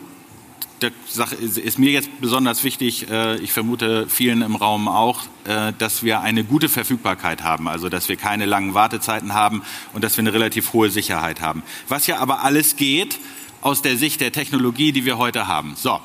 der 0.83 0.93
Sache 1.07 1.35
ist 1.35 1.79
mir 1.79 1.91
jetzt 1.91 2.11
besonders 2.21 2.65
wichtig, 2.65 3.11
äh, 3.11 3.37
ich 3.37 3.53
vermute 3.53 4.09
vielen 4.09 4.43
im 4.43 4.57
Raum 4.57 4.89
auch, 4.89 5.23
äh, 5.45 5.73
dass 5.79 6.03
wir 6.03 6.21
eine 6.21 6.45
gute 6.45 6.69
Verfügbarkeit 6.69 7.43
haben, 7.43 7.69
also 7.69 7.89
dass 7.89 8.09
wir 8.09 8.17
keine 8.17 8.47
langen 8.47 8.75
Wartezeiten 8.75 9.35
haben 9.35 9.63
und 9.93 10.05
dass 10.05 10.17
wir 10.17 10.23
eine 10.23 10.33
relativ 10.33 10.73
hohe 10.73 10.91
Sicherheit 10.91 11.41
haben. 11.41 11.63
Was 11.89 12.07
ja 12.07 12.19
aber 12.19 12.43
alles 12.43 12.77
geht 12.77 13.19
aus 13.61 13.83
der 13.83 13.97
Sicht 13.97 14.21
der 14.21 14.33
Technologie, 14.33 14.93
die 14.93 15.05
wir 15.05 15.19
heute 15.19 15.47
haben. 15.47 15.75
So. 15.77 16.01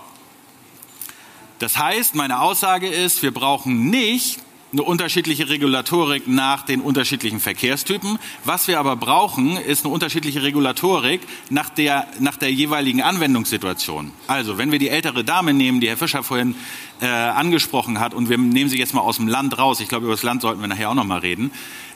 Das 1.60 1.78
heißt, 1.78 2.16
meine 2.16 2.42
Aussage 2.42 2.88
ist, 2.88 3.24
wir 3.24 3.34
brauchen 3.34 3.90
nicht 3.90 4.40
eine 4.76 4.84
unterschiedliche 4.84 5.48
Regulatorik 5.48 6.28
nach 6.28 6.64
den 6.64 6.82
unterschiedlichen 6.82 7.40
Verkehrstypen. 7.40 8.20
Was 8.44 8.68
wir 8.68 8.78
aber 8.78 8.98
brauchen, 8.98 9.56
ist 9.56 9.86
eine 9.86 9.94
unterschiedliche 9.94 10.44
Regulatorik 10.44 11.22
nach 11.50 11.70
der, 11.70 12.08
nach 12.20 12.36
der 12.36 12.52
jeweiligen 12.52 13.02
Anwendungssituation. 13.02 14.12
Also, 14.28 14.58
wenn 14.58 14.74
wir 14.74 14.80
die 14.80 14.90
ältere 14.90 15.24
Dame 15.24 15.54
nehmen, 15.54 15.80
die 15.80 15.88
Herr 15.88 15.96
Fischer 15.96 16.24
vorhin 16.24 16.56
äh, 17.00 17.06
angesprochen 17.06 18.02
hat, 18.02 18.14
und 18.14 18.28
wir 18.28 18.38
nehmen 18.38 18.70
sie 18.70 18.78
jetzt 18.78 18.94
mal 18.94 19.00
aus 19.00 19.16
dem 19.16 19.30
Land 19.30 19.58
raus, 19.58 19.80
ich 19.80 19.88
glaube, 19.88 20.08
über 20.08 20.14
das 20.14 20.24
Land 20.24 20.42
sollten 20.42 20.60
wir 20.60 20.68
nachher 20.68 20.90
auch 20.90 20.96
noch 20.96 21.06
mal 21.06 21.20
reden, 21.20 21.52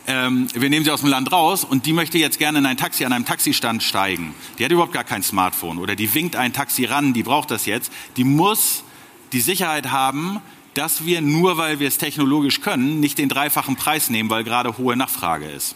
ähm, 0.07 0.47
wir 0.53 0.69
nehmen 0.69 0.85
sie 0.85 0.91
aus 0.91 1.01
dem 1.01 1.09
Land 1.09 1.33
raus 1.33 1.65
und 1.65 1.85
die 1.85 1.91
möchte 1.91 2.17
jetzt 2.17 2.39
gerne 2.39 2.59
in 2.59 2.65
ein 2.65 2.77
Taxi 2.77 3.03
an 3.03 3.11
einem 3.11 3.25
Taxistand 3.25 3.83
steigen. 3.83 4.33
Die 4.57 4.63
hat 4.63 4.71
überhaupt 4.71 4.93
gar 4.93 5.03
kein 5.03 5.21
Smartphone 5.21 5.79
oder 5.79 5.97
die 5.97 6.13
winkt 6.13 6.37
ein 6.37 6.53
Taxi 6.53 6.85
ran, 6.85 7.11
die 7.11 7.23
braucht 7.23 7.51
das 7.51 7.65
jetzt. 7.65 7.91
Die 8.15 8.23
muss 8.23 8.85
die 9.33 9.41
Sicherheit 9.41 9.91
haben, 9.91 10.39
dass 10.79 11.03
wir 11.03 11.19
nur 11.19 11.57
weil 11.57 11.81
wir 11.81 11.89
es 11.89 11.97
technologisch 11.97 12.61
können, 12.61 13.01
nicht 13.01 13.17
den 13.17 13.27
dreifachen 13.27 13.75
Preis 13.75 14.09
nehmen, 14.09 14.29
weil 14.29 14.45
gerade 14.45 14.77
hohe 14.77 14.95
Nachfrage 14.95 15.45
ist. 15.45 15.75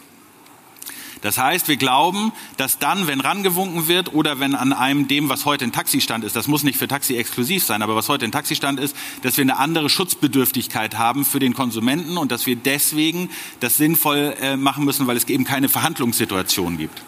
Das 1.20 1.36
heißt, 1.36 1.68
wir 1.68 1.76
glauben, 1.76 2.32
dass 2.56 2.78
dann, 2.78 3.06
wenn 3.06 3.20
rangewunken 3.20 3.86
wird 3.86 4.14
oder 4.14 4.40
wenn 4.40 4.54
an 4.54 4.72
einem 4.72 5.06
dem, 5.06 5.28
was 5.28 5.44
heute 5.44 5.66
ein 5.66 5.72
Taxistand 5.72 6.24
ist, 6.24 6.34
das 6.36 6.48
muss 6.48 6.62
nicht 6.62 6.78
für 6.78 6.88
Taxi 6.88 7.16
exklusiv 7.16 7.64
sein, 7.64 7.82
aber 7.82 7.96
was 7.96 8.08
heute 8.08 8.24
ein 8.24 8.32
Taxistand 8.32 8.80
ist, 8.80 8.96
dass 9.20 9.36
wir 9.36 9.42
eine 9.42 9.58
andere 9.58 9.90
Schutzbedürftigkeit 9.90 10.96
haben 10.96 11.26
für 11.26 11.38
den 11.38 11.52
Konsumenten 11.52 12.16
und 12.16 12.32
dass 12.32 12.46
wir 12.46 12.56
deswegen 12.56 13.28
das 13.60 13.76
sinnvoll 13.76 14.34
äh, 14.40 14.56
machen 14.56 14.86
müssen, 14.86 15.06
weil 15.06 15.18
es 15.18 15.24
eben 15.24 15.44
keine 15.44 15.68
Verhandlungssituation 15.68 16.78
gibt 16.78 17.02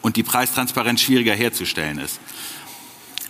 und 0.00 0.16
die 0.16 0.22
Preistransparenz 0.22 1.02
schwieriger 1.02 1.34
herzustellen 1.34 1.98
ist. 1.98 2.20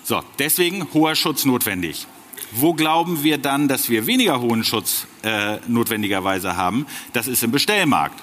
So, 0.04 0.22
deswegen 0.38 0.86
hoher 0.94 1.16
Schutz 1.16 1.44
notwendig. 1.44 2.06
Wo 2.52 2.74
glauben 2.74 3.22
wir 3.22 3.38
dann, 3.38 3.68
dass 3.68 3.88
wir 3.88 4.06
weniger 4.06 4.40
hohen 4.40 4.64
Schutz 4.64 5.06
äh, 5.22 5.58
notwendigerweise 5.66 6.56
haben? 6.56 6.86
Das 7.12 7.26
ist 7.26 7.42
im 7.42 7.50
Bestellmarkt. 7.50 8.22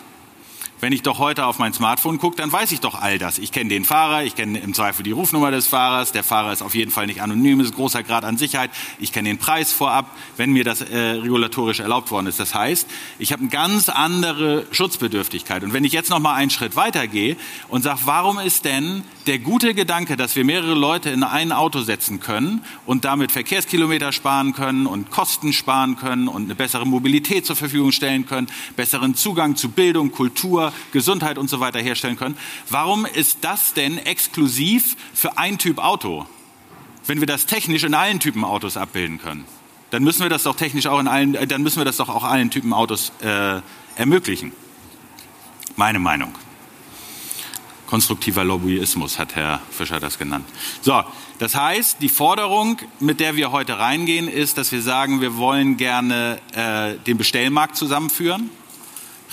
Wenn 0.84 0.92
ich 0.92 1.02
doch 1.02 1.18
heute 1.18 1.46
auf 1.46 1.60
mein 1.60 1.72
Smartphone 1.72 2.18
gucke, 2.18 2.36
dann 2.36 2.52
weiß 2.52 2.74
ich 2.74 2.82
doch 2.82 2.96
all 2.96 3.18
das. 3.18 3.40
Ich 3.40 3.54
kenne 3.54 3.70
den 3.70 3.86
Fahrer, 3.86 4.26
ich 4.26 4.36
kenne 4.36 4.60
im 4.60 4.74
Zweifel 4.74 5.04
die 5.04 5.14
Rufnummer 5.14 5.50
des 5.50 5.66
Fahrers. 5.66 6.12
Der 6.12 6.26
Fahrer 6.26 6.52
ist 6.52 6.62
auf 6.62 6.76
jeden 6.76 6.92
Fall 6.92 7.06
nicht 7.06 7.22
anonym, 7.22 7.62
ist 7.62 7.74
großer 7.74 8.04
Grad 8.04 8.26
an 8.26 8.36
Sicherheit. 8.36 8.70
Ich 9.00 9.14
kenne 9.14 9.30
den 9.30 9.38
Preis 9.38 9.72
vorab, 9.72 10.08
wenn 10.36 10.52
mir 10.52 10.66
das 10.66 10.82
äh, 10.82 10.98
regulatorisch 10.98 11.80
erlaubt 11.80 12.12
worden 12.12 12.28
ist. 12.28 12.38
Das 12.38 12.54
heißt, 12.54 12.90
ich 13.18 13.32
habe 13.32 13.44
eine 13.44 13.50
ganz 13.50 13.88
andere 13.88 14.66
Schutzbedürftigkeit. 14.72 15.64
Und 15.64 15.72
wenn 15.72 15.86
ich 15.86 15.94
jetzt 15.94 16.10
noch 16.10 16.20
mal 16.20 16.34
einen 16.34 16.50
Schritt 16.50 16.76
weiter 16.76 17.08
gehe 17.08 17.38
und 17.70 17.84
sage, 17.84 18.02
warum 18.04 18.38
ist 18.38 18.66
denn 18.66 19.06
der 19.26 19.40
gute 19.40 19.74
Gedanke, 19.74 20.18
dass 20.18 20.36
wir 20.36 20.44
mehrere 20.44 20.74
Leute 20.74 21.10
in 21.12 21.24
ein 21.24 21.54
Auto 21.54 21.80
setzen 21.80 22.20
können 22.20 22.62
und 22.86 23.06
damit 23.06 23.32
Verkehrskilometer 23.32 24.12
sparen 24.12 24.52
können 24.52 24.86
und 24.86 25.12
Kosten 25.12 25.54
sparen 25.54 25.96
können 25.96 26.28
und 26.28 26.44
eine 26.44 26.56
bessere 26.56 26.86
Mobilität 26.86 27.46
zur 27.46 27.56
Verfügung 27.56 27.94
stellen 27.94 28.26
können, 28.26 28.48
besseren 28.76 29.16
Zugang 29.16 29.56
zu 29.56 29.70
Bildung, 29.70 30.12
Kultur, 30.12 30.73
Gesundheit 30.92 31.38
und 31.38 31.50
so 31.50 31.60
weiter 31.60 31.80
herstellen 31.80 32.18
können. 32.18 32.38
Warum 32.70 33.06
ist 33.06 33.40
das 33.42 33.74
denn 33.74 33.98
exklusiv 33.98 34.96
für 35.14 35.38
ein 35.38 35.58
Typ 35.58 35.80
Auto? 35.80 36.26
Wenn 37.06 37.20
wir 37.20 37.28
das 37.28 37.46
technisch 37.46 37.84
in 37.84 37.94
allen 37.94 38.20
Typen 38.20 38.44
Autos 38.44 38.78
abbilden 38.78 39.20
können, 39.20 39.46
dann 39.90 40.04
müssen 40.04 40.24
wir 40.24 40.30
das 40.30 40.44
doch 40.44 40.56
technisch 40.56 40.88
auch 40.88 41.00
in 41.00 41.08
allen, 41.08 41.36
äh, 41.36 41.46
dann 41.46 41.62
müssen 41.62 41.80
wir 41.80 41.86
das 41.86 41.98
doch 41.98 42.10
auch 42.10 42.24
allen 42.24 42.50
Typen 42.50 42.74
Autos 42.74 43.12
äh, 43.22 43.62
ermöglichen. 43.96 44.52
Meine 45.76 46.00
Meinung. 46.00 46.34
Konstruktiver 47.88 48.44
Lobbyismus 48.44 49.20
hat 49.20 49.36
Herr 49.36 49.62
Fischer 49.70 50.00
das 50.00 50.18
genannt. 50.18 50.48
So, 50.82 51.04
das 51.38 51.54
heißt, 51.54 51.98
die 52.02 52.10
Forderung, 52.10 52.78
mit 53.00 53.20
der 53.20 53.36
wir 53.36 53.52
heute 53.52 53.78
reingehen, 53.78 54.28
ist, 54.28 54.58
dass 54.58 54.72
wir 54.72 54.82
sagen, 54.82 55.22
wir 55.22 55.38
wollen 55.38 55.78
gerne 55.78 56.40
äh, 56.56 56.96
den 57.06 57.20
Bestellmarkt 57.20 57.76
zusammenführen 57.76 58.50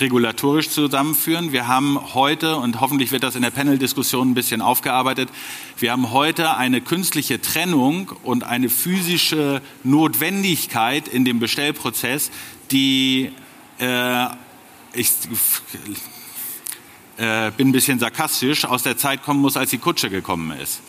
regulatorisch 0.00 0.70
zusammenführen. 0.70 1.52
Wir 1.52 1.68
haben 1.68 2.14
heute, 2.14 2.56
und 2.56 2.80
hoffentlich 2.80 3.12
wird 3.12 3.22
das 3.22 3.36
in 3.36 3.42
der 3.42 3.50
Panel-Diskussion 3.50 4.30
ein 4.30 4.34
bisschen 4.34 4.62
aufgearbeitet, 4.62 5.28
wir 5.78 5.92
haben 5.92 6.10
heute 6.10 6.56
eine 6.56 6.80
künstliche 6.80 7.40
Trennung 7.40 8.12
und 8.22 8.44
eine 8.44 8.68
physische 8.68 9.62
Notwendigkeit 9.84 11.08
in 11.08 11.24
dem 11.24 11.40
Bestellprozess, 11.40 12.30
die 12.70 13.30
äh, 13.78 14.26
ich 14.92 15.10
äh, 17.16 17.50
bin 17.52 17.68
ein 17.68 17.72
bisschen 17.72 17.98
sarkastisch, 17.98 18.64
aus 18.64 18.82
der 18.82 18.96
Zeit 18.96 19.22
kommen 19.22 19.40
muss, 19.40 19.56
als 19.56 19.70
die 19.70 19.78
Kutsche 19.78 20.10
gekommen 20.10 20.58
ist. 20.58 20.80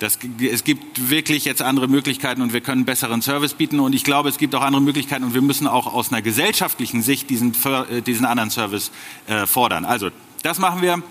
Das, 0.00 0.18
es 0.40 0.64
gibt 0.64 1.10
wirklich 1.10 1.44
jetzt 1.44 1.60
andere 1.60 1.86
Möglichkeiten 1.86 2.40
und 2.40 2.54
wir 2.54 2.62
können 2.62 2.86
besseren 2.86 3.20
Service 3.20 3.52
bieten. 3.52 3.80
Und 3.80 3.94
ich 3.94 4.02
glaube, 4.02 4.30
es 4.30 4.38
gibt 4.38 4.54
auch 4.54 4.62
andere 4.62 4.82
Möglichkeiten 4.82 5.24
und 5.24 5.34
wir 5.34 5.42
müssen 5.42 5.66
auch 5.66 5.92
aus 5.92 6.10
einer 6.10 6.22
gesellschaftlichen 6.22 7.02
Sicht 7.02 7.28
diesen, 7.28 7.54
äh, 7.64 8.00
diesen 8.00 8.24
anderen 8.24 8.50
Service 8.50 8.90
äh, 9.26 9.46
fordern. 9.46 9.84
Also, 9.84 10.08
das 10.42 10.58
machen 10.58 10.80
wir. 10.80 11.02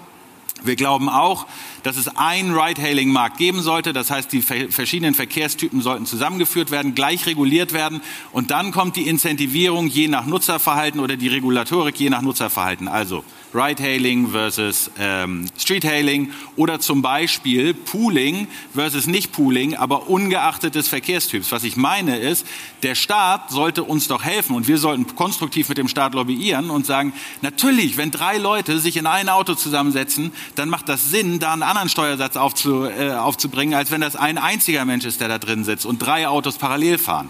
Wir 0.64 0.76
glauben 0.76 1.10
auch, 1.10 1.48
dass 1.84 1.98
es 1.98 2.08
einen 2.16 2.54
Ride-Hailing-Markt 2.54 3.38
geben 3.38 3.62
sollte. 3.62 3.94
Das 3.94 4.12
heißt, 4.12 4.32
die 4.32 4.42
verschiedenen 4.42 5.14
Verkehrstypen 5.14 5.82
sollten 5.82 6.06
zusammengeführt 6.06 6.72
werden, 6.72 6.96
gleich 6.96 7.26
reguliert 7.26 7.74
werden. 7.74 8.02
Und 8.32 8.52
dann 8.52 8.72
kommt 8.72 8.96
die 8.96 9.08
Incentivierung 9.08 9.88
je 9.88 10.08
nach 10.08 10.26
Nutzerverhalten 10.26 11.00
oder 11.00 11.18
die 11.18 11.28
Regulatorik 11.28 12.00
je 12.00 12.10
nach 12.10 12.22
Nutzerverhalten. 12.22 12.88
Also 12.88 13.24
Ride-Hailing 13.54 14.30
versus 14.30 14.92
ähm, 15.00 15.48
Street-Hailing 15.58 16.32
oder 16.56 16.80
zum 16.80 17.02
Beispiel 17.02 17.74
Pooling 17.74 18.48
versus 18.76 19.08
Nicht-Pooling, 19.08 19.76
aber 19.76 20.08
ungeachtet 20.08 20.76
des 20.76 20.88
Verkehrstyps. 20.88 21.52
Was 21.52 21.64
ich 21.64 21.76
meine 21.76 22.18
ist, 22.18 22.46
der 22.84 22.94
Staat 22.94 23.50
sollte 23.50 23.84
uns 23.84 24.08
doch 24.08 24.24
helfen 24.24 24.56
und 24.56 24.68
wir 24.68 24.78
sollten 24.78 25.16
konstruktiv 25.16 25.68
mit 25.70 25.80
dem 25.80 25.88
Staat 25.88 26.14
lobbyieren 26.14 26.70
und 26.70 26.86
sagen, 26.86 27.14
natürlich, 27.42 27.98
wenn 27.98 28.12
drei 28.12 28.38
Leute 28.38 28.80
sich 28.80 28.98
in 28.98 29.08
ein 29.08 29.30
Auto 29.30 29.56
zusammensetzen, 29.56 30.32
dann 30.56 30.70
macht 30.70 30.90
das 30.90 31.10
Sinn, 31.10 31.40
da 31.40 31.54
einen 31.54 31.64
anderen 31.64 31.90
Steuersatz 31.90 32.36
aufzu, 32.36 32.86
äh, 32.86 33.12
aufzubringen, 33.12 33.76
als 33.76 33.92
wenn 33.92 34.02
das 34.02 34.16
ein 34.16 34.38
einziger 34.38 34.86
Mensch 34.86 35.06
ist, 35.06 35.22
der 35.22 35.28
da 35.28 35.38
drin 35.38 35.64
sitzt 35.64 35.86
und 35.86 36.00
drei 36.00 36.28
Autos 36.28 36.58
parallel 36.58 36.98
fahren. 36.98 37.30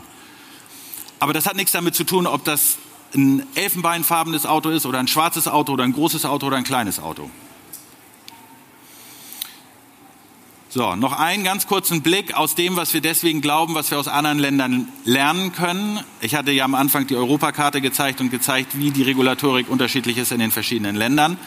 Aber 1.19 1.33
das 1.33 1.45
hat 1.45 1.55
nichts 1.55 1.71
damit 1.71 1.95
zu 1.95 2.03
tun, 2.03 2.27
ob 2.27 2.43
das 2.45 2.77
ein 3.13 3.45
elfenbeinfarbenes 3.55 4.45
Auto 4.45 4.69
ist 4.69 4.85
oder 4.85 4.99
ein 4.99 5.07
schwarzes 5.07 5.47
Auto 5.47 5.73
oder 5.73 5.83
ein 5.83 5.93
großes 5.93 6.25
Auto 6.25 6.47
oder 6.47 6.57
ein 6.57 6.63
kleines 6.63 6.99
Auto. 6.99 7.29
So, 10.71 10.95
noch 10.95 11.13
einen 11.13 11.43
ganz 11.43 11.65
kurzen 11.65 12.03
Blick 12.03 12.35
aus 12.35 12.53
dem, 12.53 12.75
was 12.75 12.93
wir 12.93 13.01
deswegen 13.01 13.41
glauben, 13.41 13.73
was 13.73 13.89
wir 13.89 13.97
aus 13.97 14.07
anderen 14.07 14.38
Ländern 14.38 14.88
lernen 15.03 15.51
können. 15.51 15.99
Ich 16.21 16.35
hatte 16.35 16.51
ja 16.51 16.63
am 16.63 16.75
Anfang 16.75 17.07
die 17.07 17.15
Europakarte 17.15 17.81
gezeigt 17.81 18.21
und 18.21 18.29
gezeigt, 18.29 18.77
wie 18.77 18.91
die 18.91 19.01
Regulatorik 19.01 19.67
unterschiedlich 19.67 20.19
ist 20.19 20.31
in 20.31 20.38
den 20.38 20.51
verschiedenen 20.51 20.95
Ländern. 20.95 21.38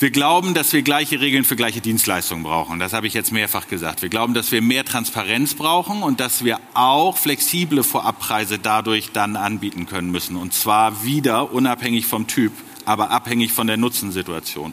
Wir 0.00 0.10
glauben, 0.10 0.54
dass 0.54 0.72
wir 0.72 0.80
gleiche 0.80 1.20
Regeln 1.20 1.44
für 1.44 1.56
gleiche 1.56 1.82
Dienstleistungen 1.82 2.42
brauchen. 2.42 2.78
Das 2.78 2.94
habe 2.94 3.06
ich 3.06 3.12
jetzt 3.12 3.32
mehrfach 3.32 3.68
gesagt. 3.68 4.00
Wir 4.00 4.08
glauben, 4.08 4.32
dass 4.32 4.50
wir 4.50 4.62
mehr 4.62 4.82
Transparenz 4.86 5.52
brauchen 5.52 6.02
und 6.02 6.20
dass 6.20 6.42
wir 6.42 6.58
auch 6.72 7.18
flexible 7.18 7.82
Vorabpreise 7.82 8.58
dadurch 8.58 9.12
dann 9.12 9.36
anbieten 9.36 9.84
können 9.84 10.10
müssen. 10.10 10.36
Und 10.36 10.54
zwar 10.54 11.04
wieder 11.04 11.52
unabhängig 11.52 12.06
vom 12.06 12.26
Typ, 12.26 12.52
aber 12.86 13.10
abhängig 13.10 13.52
von 13.52 13.66
der 13.66 13.76
Nutzensituation. 13.76 14.72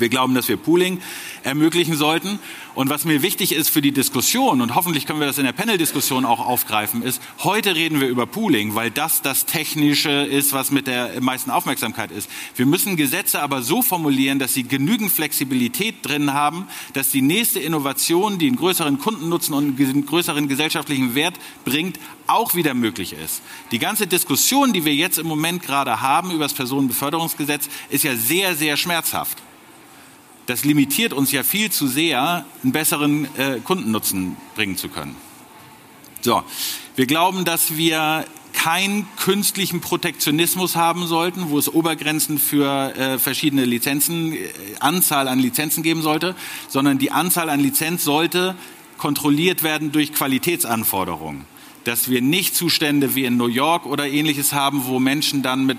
Wir 0.00 0.08
glauben, 0.08 0.34
dass 0.34 0.48
wir 0.48 0.56
Pooling 0.56 1.00
ermöglichen 1.42 1.96
sollten. 1.96 2.38
Und 2.74 2.90
was 2.90 3.04
mir 3.04 3.22
wichtig 3.22 3.52
ist 3.52 3.70
für 3.70 3.82
die 3.82 3.90
Diskussion, 3.90 4.60
und 4.60 4.76
hoffentlich 4.76 5.04
können 5.04 5.18
wir 5.18 5.26
das 5.26 5.38
in 5.38 5.44
der 5.44 5.52
Panel-Diskussion 5.52 6.24
auch 6.24 6.38
aufgreifen, 6.38 7.02
ist, 7.02 7.20
heute 7.42 7.74
reden 7.74 8.00
wir 8.00 8.06
über 8.06 8.24
Pooling, 8.24 8.76
weil 8.76 8.92
das 8.92 9.20
das 9.20 9.46
Technische 9.46 10.10
ist, 10.10 10.52
was 10.52 10.70
mit 10.70 10.86
der 10.86 11.20
meisten 11.20 11.50
Aufmerksamkeit 11.50 12.12
ist. 12.12 12.30
Wir 12.54 12.66
müssen 12.66 12.96
Gesetze 12.96 13.42
aber 13.42 13.62
so 13.62 13.82
formulieren, 13.82 14.38
dass 14.38 14.54
sie 14.54 14.62
genügend 14.62 15.10
Flexibilität 15.10 15.96
drin 16.02 16.32
haben, 16.32 16.68
dass 16.92 17.10
die 17.10 17.22
nächste 17.22 17.58
Innovation, 17.58 18.38
die 18.38 18.46
einen 18.46 18.56
größeren 18.56 19.00
Kundennutzen 19.00 19.54
und 19.54 19.80
einen 19.80 20.06
größeren 20.06 20.46
gesellschaftlichen 20.46 21.16
Wert 21.16 21.34
bringt, 21.64 21.98
auch 22.28 22.54
wieder 22.54 22.74
möglich 22.74 23.12
ist. 23.12 23.42
Die 23.72 23.80
ganze 23.80 24.06
Diskussion, 24.06 24.72
die 24.72 24.84
wir 24.84 24.94
jetzt 24.94 25.18
im 25.18 25.26
Moment 25.26 25.62
gerade 25.62 26.00
haben 26.00 26.30
über 26.30 26.44
das 26.44 26.54
Personenbeförderungsgesetz, 26.54 27.68
ist 27.90 28.04
ja 28.04 28.14
sehr, 28.14 28.54
sehr 28.54 28.76
schmerzhaft 28.76 29.38
das 30.48 30.64
limitiert 30.64 31.12
uns 31.12 31.30
ja 31.30 31.42
viel 31.42 31.70
zu 31.70 31.86
sehr, 31.86 32.46
einen 32.62 32.72
besseren 32.72 33.28
äh, 33.36 33.60
Kundennutzen 33.62 34.36
bringen 34.54 34.78
zu 34.78 34.88
können. 34.88 35.14
So, 36.22 36.42
wir 36.96 37.06
glauben, 37.06 37.44
dass 37.44 37.76
wir 37.76 38.24
keinen 38.54 39.06
künstlichen 39.18 39.82
Protektionismus 39.82 40.74
haben 40.74 41.06
sollten, 41.06 41.50
wo 41.50 41.58
es 41.58 41.72
Obergrenzen 41.72 42.38
für 42.38 42.96
äh, 42.96 43.18
verschiedene 43.18 43.66
Lizenzen, 43.66 44.32
äh, 44.32 44.48
Anzahl 44.80 45.28
an 45.28 45.38
Lizenzen 45.38 45.82
geben 45.82 46.00
sollte, 46.00 46.34
sondern 46.66 46.96
die 46.96 47.12
Anzahl 47.12 47.50
an 47.50 47.60
Lizenz 47.60 48.02
sollte 48.02 48.56
kontrolliert 48.96 49.62
werden 49.62 49.92
durch 49.92 50.14
Qualitätsanforderungen. 50.14 51.44
Dass 51.84 52.08
wir 52.08 52.22
nicht 52.22 52.56
Zustände 52.56 53.14
wie 53.14 53.26
in 53.26 53.36
New 53.36 53.48
York 53.48 53.84
oder 53.84 54.08
ähnliches 54.08 54.54
haben, 54.54 54.86
wo 54.86 54.98
Menschen 54.98 55.42
dann 55.42 55.66
mit 55.66 55.76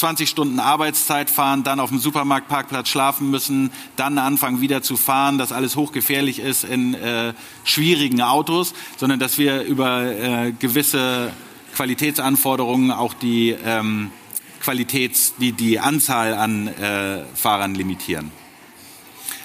20 0.00 0.30
Stunden 0.30 0.60
Arbeitszeit 0.60 1.28
fahren, 1.28 1.62
dann 1.62 1.78
auf 1.78 1.90
dem 1.90 1.98
Supermarktparkplatz 1.98 2.88
schlafen 2.88 3.30
müssen, 3.30 3.70
dann 3.96 4.16
anfangen 4.16 4.62
wieder 4.62 4.80
zu 4.80 4.96
fahren, 4.96 5.36
dass 5.36 5.52
alles 5.52 5.76
hochgefährlich 5.76 6.38
ist 6.38 6.64
in 6.64 6.94
äh, 6.94 7.34
schwierigen 7.64 8.22
Autos, 8.22 8.72
sondern 8.96 9.18
dass 9.18 9.36
wir 9.36 9.62
über 9.62 10.04
äh, 10.04 10.52
gewisse 10.52 11.32
Qualitätsanforderungen 11.74 12.92
auch 12.92 13.12
die 13.12 13.54
ähm, 13.64 14.10
Qualitäts, 14.62 15.34
die, 15.36 15.52
die 15.52 15.78
Anzahl 15.78 16.32
an 16.32 16.68
äh, 16.68 17.24
Fahrern 17.34 17.74
limitieren. 17.74 18.32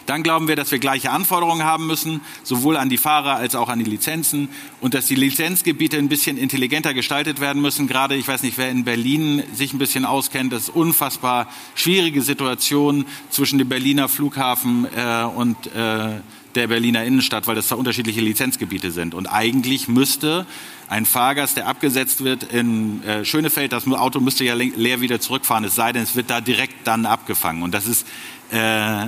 Dann 0.05 0.23
glauben 0.23 0.47
wir, 0.47 0.55
dass 0.55 0.71
wir 0.71 0.79
gleiche 0.79 1.11
Anforderungen 1.11 1.63
haben 1.63 1.87
müssen, 1.87 2.21
sowohl 2.43 2.77
an 2.77 2.89
die 2.89 2.97
Fahrer 2.97 3.35
als 3.35 3.55
auch 3.55 3.69
an 3.69 3.79
die 3.79 3.85
Lizenzen 3.85 4.49
und 4.81 4.93
dass 4.93 5.07
die 5.07 5.15
Lizenzgebiete 5.15 5.97
ein 5.97 6.09
bisschen 6.09 6.37
intelligenter 6.37 6.93
gestaltet 6.93 7.39
werden 7.39 7.61
müssen. 7.61 7.87
Gerade, 7.87 8.15
ich 8.15 8.27
weiß 8.27 8.43
nicht, 8.43 8.57
wer 8.57 8.69
in 8.69 8.83
Berlin 8.83 9.43
sich 9.53 9.73
ein 9.73 9.79
bisschen 9.79 10.05
auskennt, 10.05 10.53
das 10.53 10.63
ist 10.63 10.69
unfassbar 10.69 11.47
schwierige 11.73 12.21
Situation 12.21 13.05
zwischen 13.29 13.57
dem 13.57 13.69
Berliner 13.69 14.07
Flughafen 14.07 14.87
äh, 14.95 15.23
und 15.23 15.67
äh, 15.67 16.19
der 16.55 16.67
Berliner 16.67 17.03
Innenstadt, 17.03 17.47
weil 17.47 17.55
das 17.55 17.67
da 17.67 17.75
unterschiedliche 17.75 18.21
Lizenzgebiete 18.21 18.91
sind. 18.91 19.13
Und 19.13 19.27
eigentlich 19.27 19.87
müsste 19.87 20.45
ein 20.87 21.05
Fahrgast, 21.05 21.57
der 21.57 21.67
abgesetzt 21.67 22.23
wird 22.23 22.43
in 22.43 23.03
äh, 23.03 23.25
Schönefeld, 23.25 23.71
das 23.71 23.87
Auto 23.87 24.19
müsste 24.19 24.45
ja 24.45 24.53
leer 24.53 25.01
wieder 25.01 25.19
zurückfahren, 25.19 25.63
es 25.65 25.75
sei 25.75 25.91
denn, 25.91 26.03
es 26.03 26.15
wird 26.15 26.29
da 26.29 26.41
direkt 26.41 26.87
dann 26.87 27.05
abgefangen. 27.05 27.63
Und 27.63 27.73
das 27.73 27.87
ist 27.87 28.07
äh, 28.51 29.07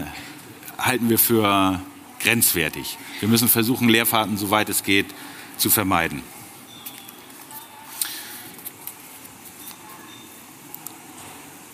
halten 0.77 1.09
wir 1.09 1.19
für 1.19 1.81
grenzwertig. 2.19 2.97
Wir 3.19 3.29
müssen 3.29 3.47
versuchen, 3.47 3.89
Leerfahrten, 3.89 4.37
soweit 4.37 4.69
es 4.69 4.83
geht, 4.83 5.07
zu 5.57 5.69
vermeiden. 5.69 6.21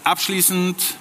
Abschließend 0.03 0.97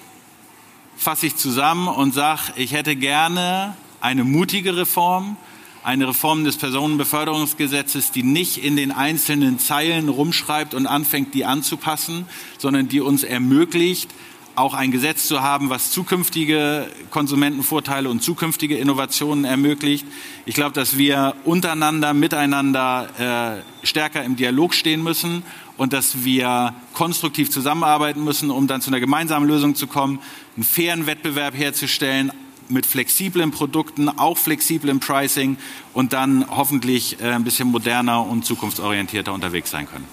fasse 0.95 1.27
ich 1.27 1.35
zusammen 1.35 1.87
und 1.87 2.13
sage, 2.13 2.53
ich 2.55 2.71
hätte 2.71 2.95
gerne 2.95 3.75
eine 3.99 4.23
mutige 4.23 4.77
Reform, 4.77 5.35
eine 5.83 6.07
Reform 6.07 6.45
des 6.45 6.55
Personenbeförderungsgesetzes, 6.55 8.11
die 8.11 8.23
nicht 8.23 8.63
in 8.63 8.77
den 8.77 8.93
einzelnen 8.93 9.59
Zeilen 9.59 10.07
rumschreibt 10.07 10.73
und 10.73 10.87
anfängt, 10.87 11.33
die 11.33 11.43
anzupassen, 11.43 12.25
sondern 12.57 12.87
die 12.87 13.01
uns 13.01 13.23
ermöglicht, 13.23 14.09
auch 14.55 14.73
ein 14.73 14.91
Gesetz 14.91 15.27
zu 15.27 15.41
haben, 15.41 15.69
was 15.69 15.91
zukünftige 15.91 16.87
Konsumentenvorteile 17.09 18.09
und 18.09 18.21
zukünftige 18.21 18.77
Innovationen 18.77 19.45
ermöglicht. 19.45 20.05
Ich 20.45 20.55
glaube, 20.55 20.73
dass 20.73 20.97
wir 20.97 21.35
untereinander, 21.43 22.13
miteinander 22.13 23.61
äh, 23.83 23.85
stärker 23.85 24.23
im 24.23 24.35
Dialog 24.35 24.73
stehen 24.73 25.03
müssen 25.03 25.43
und 25.77 25.93
dass 25.93 26.23
wir 26.23 26.75
konstruktiv 26.93 27.49
zusammenarbeiten 27.49 28.23
müssen, 28.23 28.51
um 28.51 28.67
dann 28.67 28.81
zu 28.81 28.89
einer 28.89 28.99
gemeinsamen 28.99 29.47
Lösung 29.47 29.75
zu 29.75 29.87
kommen, 29.87 30.19
einen 30.55 30.63
fairen 30.63 31.07
Wettbewerb 31.07 31.57
herzustellen 31.57 32.31
mit 32.69 32.85
flexiblen 32.85 33.51
Produkten, 33.51 34.09
auch 34.09 34.37
flexiblem 34.37 34.99
Pricing 34.99 35.57
und 35.93 36.13
dann 36.13 36.45
hoffentlich 36.49 37.19
äh, 37.21 37.31
ein 37.31 37.43
bisschen 37.43 37.69
moderner 37.69 38.25
und 38.25 38.45
zukunftsorientierter 38.45 39.33
unterwegs 39.33 39.71
sein 39.71 39.87
können. 39.87 40.07